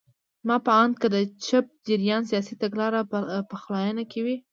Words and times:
زما 0.43 0.57
په 0.65 0.71
اند 0.81 0.93
که 1.01 1.07
د 1.15 1.17
چپ 1.45 1.65
جریان 1.87 2.21
سیاسي 2.31 2.53
تګلاره 2.61 2.99
پخلاینه 3.51 4.03
کې 4.11 4.19
وای. 4.23 4.37